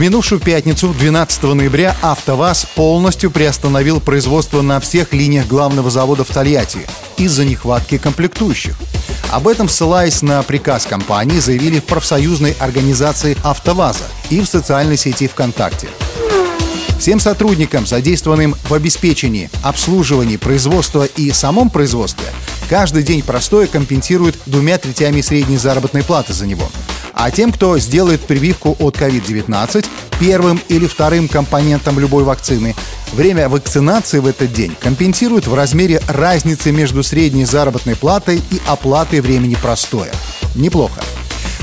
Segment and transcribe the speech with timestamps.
[0.00, 6.86] Минувшую пятницу, 12 ноября, АвтоВАЗ полностью приостановил производство на всех линиях главного завода в Тольятти
[7.18, 8.78] из-за нехватки комплектующих.
[9.30, 15.28] Об этом, ссылаясь на приказ компании, заявили в профсоюзной организации «АвтоВАЗа» и в социальной сети
[15.28, 15.88] ВКонтакте.
[16.98, 22.24] Всем сотрудникам, задействованным в обеспечении, обслуживании, производства и самом производстве,
[22.70, 26.70] каждый день простое компенсирует двумя третями средней заработной платы за него.
[27.22, 29.86] А тем, кто сделает прививку от COVID-19
[30.18, 32.74] первым или вторым компонентом любой вакцины,
[33.12, 39.20] время вакцинации в этот день компенсирует в размере разницы между средней заработной платой и оплатой
[39.20, 40.10] времени простоя.
[40.54, 41.02] Неплохо.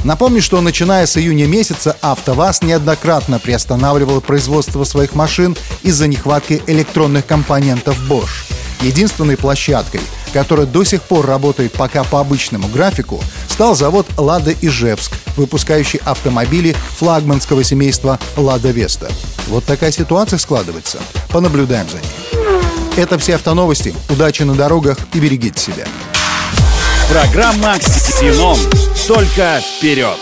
[0.04, 7.26] Напомню, что начиная с июня месяца АвтоВАЗ неоднократно приостанавливал производство своих машин из-за нехватки электронных
[7.26, 8.46] компонентов Bosch.
[8.81, 10.02] Единственной площадкой,
[10.33, 16.75] которая до сих пор работает пока по обычному графику, стал завод «Лада Ижевск», выпускающий автомобили
[16.97, 19.09] флагманского семейства «Лада Веста».
[19.47, 21.00] Вот такая ситуация складывается.
[21.30, 22.38] Понаблюдаем за ней.
[22.97, 23.94] Это все автоновости.
[24.09, 25.86] Удачи на дорогах и берегите себя.
[27.09, 28.58] Программа «Ксенон».
[29.08, 30.17] Только вперед!